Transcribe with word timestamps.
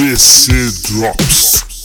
BC 0.00 0.52
Drops. 0.88 1.84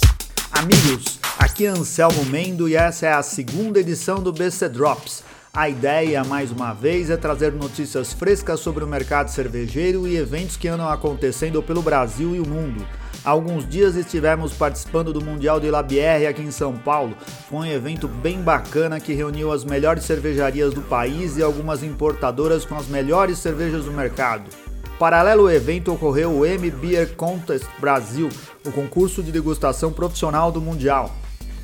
Amigos, 0.50 1.20
aqui 1.38 1.66
é 1.66 1.70
Anselmo 1.70 2.24
Mendo 2.24 2.70
e 2.70 2.74
essa 2.74 3.08
é 3.08 3.12
a 3.12 3.22
segunda 3.22 3.78
edição 3.78 4.24
do 4.24 4.32
BC 4.32 4.70
Drops. 4.70 5.22
A 5.54 5.68
ideia, 5.68 6.24
mais 6.24 6.50
uma 6.50 6.72
vez, 6.72 7.10
é 7.10 7.18
trazer 7.18 7.52
notícias 7.52 8.14
frescas 8.14 8.62
sobre 8.62 8.86
o 8.86 8.88
mercado 8.88 9.28
cervejeiro 9.28 10.08
e 10.08 10.16
eventos 10.16 10.56
que 10.56 10.70
andam 10.70 10.88
acontecendo 10.88 11.62
pelo 11.62 11.82
Brasil 11.82 12.34
e 12.34 12.40
o 12.40 12.48
mundo. 12.48 12.88
Há 13.26 13.32
alguns 13.32 13.68
dias 13.68 13.98
estivemos 13.98 14.54
participando 14.54 15.12
do 15.12 15.20
Mundial 15.20 15.60
de 15.60 15.70
Labière 15.70 16.26
aqui 16.26 16.42
em 16.42 16.52
São 16.52 16.78
Paulo. 16.78 17.18
Foi 17.50 17.60
um 17.60 17.66
evento 17.66 18.08
bem 18.08 18.42
bacana 18.42 18.98
que 18.98 19.12
reuniu 19.12 19.52
as 19.52 19.66
melhores 19.66 20.06
cervejarias 20.06 20.74
do 20.74 20.82
país 20.82 21.36
e 21.36 21.44
algumas 21.44 21.84
importadoras 21.84 22.64
com 22.64 22.78
as 22.78 22.88
melhores 22.88 23.40
cervejas 23.40 23.84
do 23.84 23.92
mercado. 23.92 24.50
Paralelo 24.98 25.42
ao 25.42 25.52
evento 25.52 25.92
ocorreu 25.92 26.32
o 26.32 26.46
M 26.46 26.72
Beer 26.72 27.16
Contest 27.16 27.68
Brasil, 27.80 28.30
o 28.66 28.72
concurso 28.72 29.22
de 29.22 29.30
degustação 29.30 29.92
profissional 29.92 30.54
do 30.54 30.62
Mundial. 30.62 31.12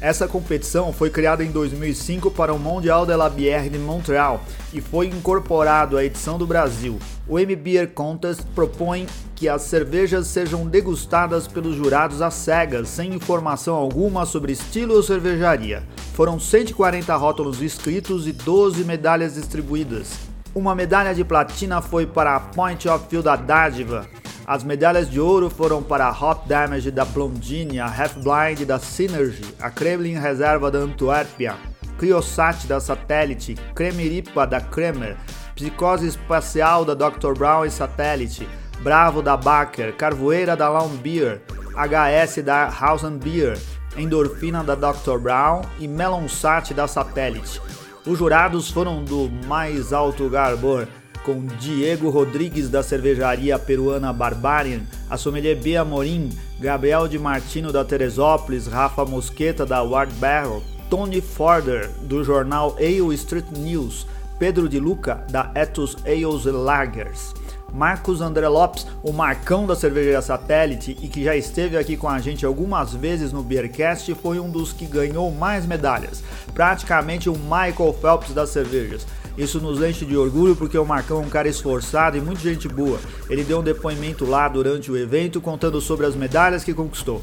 Essa 0.01 0.27
competição 0.27 0.91
foi 0.91 1.09
criada 1.09 1.41
em 1.41 1.49
2005 1.49 2.29
para 2.31 2.53
o 2.53 2.59
Mondial 2.59 3.05
de 3.05 3.15
la 3.15 3.29
Bière 3.29 3.69
de 3.69 3.77
Montreal 3.77 4.41
e 4.73 4.81
foi 4.81 5.07
incorporado 5.07 5.95
à 5.95 6.03
edição 6.03 6.37
do 6.37 6.45
Brasil. 6.45 6.99
O 7.25 7.39
M 7.39 7.55
Beer 7.55 7.91
Contest 7.91 8.43
propõe 8.53 9.07
que 9.33 9.47
as 9.47 9.61
cervejas 9.61 10.27
sejam 10.27 10.67
degustadas 10.67 11.47
pelos 11.47 11.77
jurados 11.77 12.21
às 12.21 12.33
cegas, 12.33 12.89
sem 12.89 13.13
informação 13.13 13.75
alguma 13.75 14.25
sobre 14.25 14.51
estilo 14.51 14.95
ou 14.95 15.03
cervejaria. 15.03 15.83
Foram 16.15 16.37
140 16.37 17.15
rótulos 17.15 17.61
escritos 17.61 18.27
e 18.27 18.33
12 18.33 18.83
medalhas 18.83 19.35
distribuídas. 19.35 20.30
Uma 20.53 20.75
medalha 20.75 21.15
de 21.15 21.23
platina 21.23 21.81
foi 21.81 22.05
para 22.05 22.35
a 22.35 22.39
Point 22.41 22.89
of 22.89 23.05
View 23.09 23.23
da 23.23 23.37
Dádiva. 23.37 24.05
As 24.45 24.65
medalhas 24.65 25.09
de 25.09 25.17
ouro 25.17 25.49
foram 25.49 25.81
para 25.81 26.05
a 26.07 26.11
Hot 26.11 26.45
Damage 26.45 26.91
da 26.91 27.05
Blondine, 27.05 27.79
a 27.79 27.85
Half 27.85 28.15
Blind 28.15 28.67
da 28.67 28.77
Synergy, 28.77 29.45
a 29.61 29.69
Kremlin 29.69 30.19
Reserva 30.19 30.69
da 30.69 30.79
Antuérpia, 30.79 31.55
Criosat 31.97 32.65
da 32.65 32.81
Satellite, 32.81 33.55
Cremiripa 33.73 34.45
da 34.45 34.59
Kremer, 34.59 35.15
Psicose 35.55 36.07
Espacial 36.07 36.83
da 36.83 36.95
Dr. 36.95 37.33
Brown 37.33 37.63
e 37.63 37.69
Satellite, 37.69 38.45
Bravo 38.83 39.21
da 39.21 39.37
Baker, 39.37 39.95
Carvoeira 39.95 40.57
da 40.57 40.67
Lawn 40.67 40.97
Beer, 40.97 41.41
HS 41.77 42.43
da 42.43 42.67
House 42.67 43.09
Beer, 43.09 43.57
Endorfina 43.95 44.65
da 44.65 44.75
Dr. 44.75 45.17
Brown 45.17 45.61
e 45.79 45.87
Melonsat 45.87 46.73
da 46.73 46.87
Satellite. 46.87 47.61
Os 48.05 48.17
jurados 48.17 48.71
foram 48.71 49.03
do 49.03 49.29
mais 49.45 49.93
alto 49.93 50.27
garbor, 50.27 50.87
com 51.23 51.45
Diego 51.59 52.09
Rodrigues 52.09 52.67
da 52.67 52.81
cervejaria 52.81 53.59
peruana 53.59 54.11
Barbarian, 54.11 54.81
a 55.07 55.17
sommelier 55.17 55.55
Bia 55.55 55.85
Morim, 55.85 56.29
Gabriel 56.59 57.07
de 57.07 57.19
Martino 57.19 57.71
da 57.71 57.85
Teresópolis, 57.85 58.65
Rafa 58.65 59.05
Mosqueta 59.05 59.67
da 59.67 59.83
Ward 59.83 60.11
Barrel, 60.13 60.63
Tony 60.89 61.21
Forder 61.21 61.91
do 62.01 62.23
jornal 62.23 62.75
Ale 62.79 63.13
Street 63.13 63.45
News, 63.55 64.07
Pedro 64.39 64.67
de 64.67 64.79
Luca 64.79 65.23
da 65.29 65.51
Ethos 65.53 65.95
Ales 66.03 66.45
Lagers. 66.45 67.35
Marcos 67.73 68.21
André 68.21 68.47
Lopes, 68.47 68.85
o 69.01 69.13
Marcão 69.13 69.65
da 69.65 69.75
Cervejaria 69.75 70.21
Satélite 70.21 70.97
e 71.01 71.07
que 71.07 71.23
já 71.23 71.35
esteve 71.35 71.77
aqui 71.77 71.95
com 71.95 72.09
a 72.09 72.19
gente 72.19 72.45
algumas 72.45 72.93
vezes 72.93 73.31
no 73.31 73.41
Beercast, 73.41 74.13
foi 74.15 74.39
um 74.39 74.49
dos 74.49 74.73
que 74.73 74.85
ganhou 74.85 75.31
mais 75.31 75.65
medalhas, 75.65 76.23
praticamente 76.53 77.29
o 77.29 77.33
Michael 77.33 77.95
Phelps 78.01 78.33
das 78.33 78.49
cervejas. 78.49 79.07
Isso 79.37 79.61
nos 79.61 79.81
enche 79.81 80.05
de 80.05 80.17
orgulho 80.17 80.55
porque 80.55 80.77
o 80.77 80.85
Marcão 80.85 81.21
é 81.21 81.25
um 81.25 81.29
cara 81.29 81.47
esforçado 81.47 82.17
e 82.17 82.21
muito 82.21 82.41
gente 82.41 82.67
boa. 82.67 82.99
Ele 83.29 83.43
deu 83.43 83.59
um 83.59 83.63
depoimento 83.63 84.25
lá 84.25 84.47
durante 84.49 84.91
o 84.91 84.97
evento 84.97 85.39
contando 85.39 85.79
sobre 85.79 86.05
as 86.05 86.15
medalhas 86.15 86.65
que 86.65 86.73
conquistou. 86.73 87.21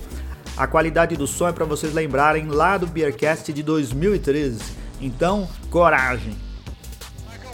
A 0.57 0.67
qualidade 0.67 1.17
do 1.17 1.27
som 1.27 1.49
é 1.49 1.53
para 1.53 1.67
vocês 1.67 1.93
lembrarem 1.93 2.49
lá 2.49 2.79
do 2.79 2.87
Beercast 2.87 3.53
de 3.53 3.63
2013. 3.63 4.59
Então, 5.01 5.49
coragem! 5.71 6.37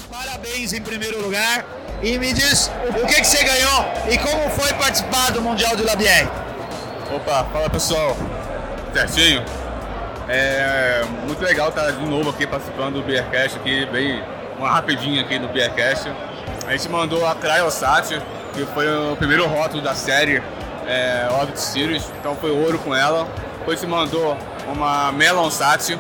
Parabéns 0.09 0.73
em 0.73 0.81
primeiro 0.81 1.21
lugar 1.21 1.84
e 2.03 2.19
me 2.19 2.33
diz 2.33 2.71
o 3.03 3.07
que, 3.07 3.15
que 3.15 3.25
você 3.25 3.43
ganhou 3.45 3.85
e 4.11 4.19
como 4.19 4.51
foi 4.51 4.73
participar 4.75 5.31
do 5.33 5.41
Mundial 5.41 5.77
de 5.77 5.83
Labier. 5.83 6.29
Opa, 7.15 7.47
fala 7.53 7.71
pessoal, 7.71 8.17
certinho? 8.93 9.45
É 10.29 11.05
muito 11.27 11.43
legal 11.45 11.69
estar 11.69 11.91
de 11.91 12.07
novo 12.07 12.31
aqui 12.31 12.47
participando 12.47 12.95
do 12.95 13.03
Beercast 13.03 13.59
aqui, 13.59 13.87
bem 13.87 14.23
uma 14.59 14.71
rapidinha 14.71 15.23
aqui 15.23 15.39
no 15.39 15.49
Beercast. 15.49 16.11
A 16.67 16.73
gente 16.73 16.89
mandou 16.89 17.27
a 17.27 17.35
Cryosat, 17.35 18.21
que 18.55 18.65
foi 18.67 18.87
o 18.89 19.17
primeiro 19.17 19.47
rótulo 19.47 19.83
da 19.83 19.95
série 19.95 20.43
é, 20.87 21.29
Orbit 21.31 21.61
Series, 21.61 22.11
então 22.19 22.35
foi 22.37 22.51
ouro 22.51 22.79
com 22.79 22.95
ela. 22.95 23.29
Depois 23.59 23.81
gente 23.81 23.91
mandou 23.91 24.37
uma 24.67 25.13
Melon 25.13 25.51
Sat, 25.51 25.99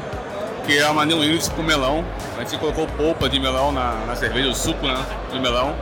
que 0.67 0.79
é 0.79 0.89
uma 0.89 1.05
New 1.05 1.19
Unit 1.19 1.51
com 1.51 1.63
melão. 1.63 2.05
A 2.37 2.41
gente 2.41 2.59
colocou 2.59 2.87
polpa 2.87 3.29
de 3.29 3.39
melão 3.39 3.71
na, 3.71 3.93
na 4.07 4.17
cerveja, 4.17 4.49
o 4.49 4.55
suco 4.55 4.87
né, 4.87 5.05
de 5.31 5.39
melão 5.39 5.75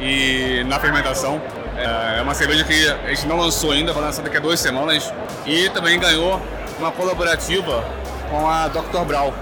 e 0.00 0.64
na 0.66 0.78
fermentação. 0.78 1.40
É, 1.76 2.18
é 2.18 2.22
uma 2.22 2.34
cerveja 2.34 2.64
que 2.64 2.88
a 2.88 3.08
gente 3.08 3.26
não 3.26 3.36
lançou 3.36 3.72
ainda, 3.72 3.92
vai 3.92 4.02
lançar 4.02 4.22
daqui 4.22 4.36
a 4.36 4.40
duas 4.40 4.58
semanas. 4.58 5.12
E 5.46 5.68
também 5.70 5.98
ganhou 5.98 6.40
uma 6.78 6.90
colaborativa 6.90 7.84
com 8.30 8.48
a 8.48 8.68
Dr. 8.68 9.04
Brown, 9.06 9.32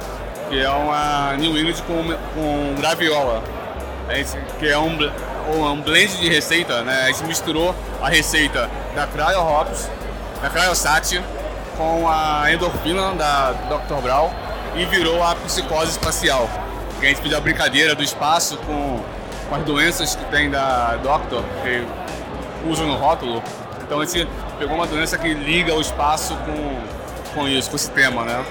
que 0.49 0.61
é 0.61 0.71
uma 0.71 1.35
New 1.37 1.57
England 1.57 1.83
com, 1.87 2.05
com 2.35 2.75
graviola. 2.81 3.43
Que 4.59 4.69
é 4.69 4.79
um, 4.79 4.97
um 5.51 5.81
blend 5.81 6.17
de 6.19 6.29
receita, 6.29 6.83
né? 6.83 7.05
A 7.05 7.07
gente 7.09 7.25
misturou 7.25 7.75
a 8.01 8.09
receita 8.09 8.71
da 8.95 9.07
Cryo 9.07 9.41
Hops, 9.41 9.91
da 10.41 10.49
Cryosat, 10.49 11.21
com 11.77 12.09
a 12.09 12.53
endorfina 12.53 13.13
da 13.15 13.53
Dr. 13.53 14.01
Brown 14.01 14.46
e 14.77 14.85
virou 14.87 15.23
a 15.23 15.35
psicose 15.35 15.93
espacial. 15.93 16.49
Que 17.01 17.07
a 17.07 17.09
gente 17.11 17.21
fez 17.21 17.35
a 17.35 17.41
brincadeira 17.41 17.95
do 17.95 18.03
espaço 18.03 18.57
com 18.59 19.01
com 19.49 19.55
as 19.55 19.65
doenças 19.65 20.15
que 20.15 20.25
tem 20.27 20.51
da 20.51 20.97
Doctor, 21.03 21.43
que 21.63 21.87
usa 22.69 22.85
no 22.85 22.97
rótulo. 22.97 23.43
Então 23.83 24.01
a 24.01 24.05
gente 24.05 24.29
pegou 24.59 24.77
uma 24.77 24.87
doença 24.87 25.17
que 25.17 25.33
liga 25.33 25.75
o 25.75 25.81
espaço 25.81 26.37
com, 26.39 27.35
com 27.35 27.49
isso, 27.49 27.71
com 27.71 27.77
esse 27.77 27.91
tema, 27.91 28.25
né? 28.25 28.45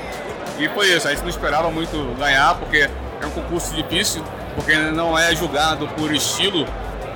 E 0.57 0.69
foi 0.69 0.87
isso, 0.87 1.07
a 1.07 1.11
gente 1.11 1.21
não 1.21 1.29
esperava 1.29 1.69
muito 1.69 2.15
ganhar, 2.17 2.55
porque 2.55 2.89
é 3.21 3.25
um 3.25 3.31
concurso 3.31 3.75
difícil, 3.75 4.23
porque 4.55 4.73
não 4.75 5.17
é 5.17 5.35
julgado 5.35 5.87
por 5.89 6.13
estilo, 6.13 6.65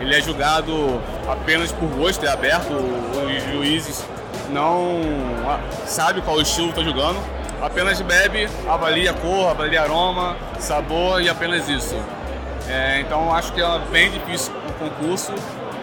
ele 0.02 0.14
é 0.14 0.22
julgado 0.22 1.02
apenas 1.28 1.72
por 1.72 1.88
gosto, 1.90 2.26
é 2.26 2.30
aberto, 2.30 2.74
os 2.74 3.54
juízes 3.54 4.04
não 4.50 5.00
sabem 5.86 6.22
qual 6.22 6.42
estilo 6.42 6.70
está 6.70 6.84
julgando, 6.84 7.20
apenas 7.62 8.02
bebe, 8.02 8.50
avalia 8.68 9.14
cor, 9.14 9.52
avalia 9.52 9.82
aroma, 9.82 10.36
sabor 10.60 11.22
e 11.22 11.30
apenas 11.30 11.68
isso. 11.70 11.96
É, 12.68 13.00
então 13.00 13.34
acho 13.34 13.52
que 13.54 13.62
é 13.62 13.80
bem 13.92 14.12
difícil 14.12 14.54
o 14.68 14.74
concurso, 14.74 15.34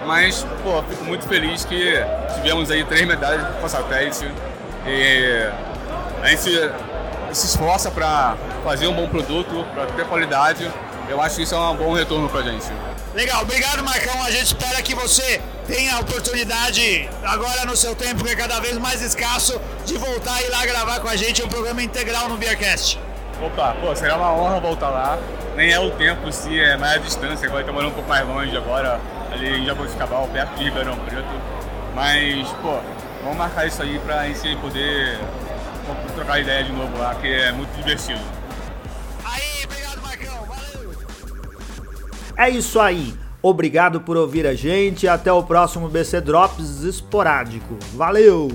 mas 0.06 0.46
pô, 0.62 0.82
fico 0.88 1.04
muito 1.04 1.26
feliz 1.26 1.64
que 1.64 1.94
tivemos 2.34 2.70
aí 2.70 2.84
três 2.84 3.06
medalhas 3.06 3.44
com 3.60 3.68
satélite. 3.68 4.30
E 4.86 5.50
a 6.22 6.28
gente 6.28 6.72
se 7.32 7.46
esforça 7.46 7.90
para 7.90 8.36
fazer 8.62 8.86
um 8.86 8.94
bom 8.94 9.08
produto, 9.08 9.66
para 9.74 9.86
ter 9.86 10.06
qualidade. 10.06 10.70
Eu 11.08 11.20
acho 11.20 11.36
que 11.36 11.42
isso 11.42 11.54
é 11.54 11.58
um 11.58 11.76
bom 11.76 11.92
retorno 11.92 12.28
para 12.28 12.40
a 12.40 12.42
gente. 12.44 12.66
Legal, 13.16 13.40
obrigado 13.40 13.82
Marcão. 13.82 14.22
A 14.24 14.30
gente 14.30 14.44
espera 14.44 14.82
que 14.82 14.94
você 14.94 15.40
tenha 15.66 15.96
a 15.96 16.00
oportunidade, 16.00 17.08
agora 17.24 17.64
no 17.64 17.74
seu 17.74 17.94
tempo 17.94 18.22
que 18.22 18.30
é 18.30 18.36
cada 18.36 18.60
vez 18.60 18.76
mais 18.76 19.00
escasso, 19.00 19.58
de 19.86 19.96
voltar 19.96 20.38
e 20.42 20.44
ir 20.44 20.50
lá 20.50 20.66
gravar 20.66 21.00
com 21.00 21.08
a 21.08 21.16
gente 21.16 21.42
um 21.42 21.48
programa 21.48 21.82
integral 21.82 22.28
no 22.28 22.36
Beercast. 22.36 23.00
Opa, 23.40 23.74
pô, 23.80 23.96
será 23.96 24.18
uma 24.18 24.34
honra 24.34 24.60
voltar 24.60 24.90
lá. 24.90 25.18
Nem 25.56 25.72
é 25.72 25.80
o 25.80 25.92
tempo 25.92 26.30
se 26.30 26.60
é 26.60 26.76
mais 26.76 26.96
a 26.96 26.98
distância, 26.98 27.48
agora 27.48 27.62
estamos 27.62 27.84
um 27.84 27.90
pouco 27.90 28.06
mais 28.06 28.28
longe 28.28 28.54
agora, 28.54 29.00
ali 29.32 29.62
em 29.62 29.64
Jaboticabal, 29.64 30.28
perto 30.28 30.54
de 30.54 30.64
Ribeirão 30.64 30.98
Preto. 30.98 31.24
Mas, 31.94 32.46
pô, 32.60 32.78
vamos 33.22 33.38
marcar 33.38 33.66
isso 33.66 33.80
aí 33.80 33.98
pra 34.00 34.24
gente 34.24 34.54
poder 34.56 35.18
trocar 36.14 36.38
ideia 36.38 36.64
de 36.64 36.72
novo 36.72 36.98
lá, 36.98 37.14
que 37.14 37.32
é 37.32 37.50
muito 37.50 37.74
divertido. 37.78 38.20
É 42.36 42.50
isso 42.50 42.78
aí. 42.78 43.14
Obrigado 43.42 44.00
por 44.00 44.16
ouvir 44.16 44.46
a 44.46 44.54
gente. 44.54 45.06
Até 45.08 45.32
o 45.32 45.42
próximo 45.42 45.88
BC 45.88 46.20
Drops 46.20 46.82
esporádico. 46.82 47.76
Valeu! 47.94 48.48